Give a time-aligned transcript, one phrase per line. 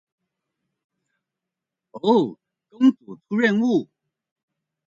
[1.91, 2.01] 公
[2.95, 3.87] 主出任務